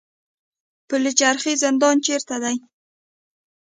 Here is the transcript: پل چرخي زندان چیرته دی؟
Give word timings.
پل 0.87 1.03
چرخي 1.19 1.53
زندان 1.63 1.95
چیرته 2.05 2.35
دی؟ 2.43 2.55